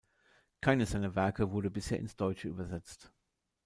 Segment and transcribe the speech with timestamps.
[0.61, 3.11] Keines seiner Werke wurde bisher ins Deutsche übersetzt.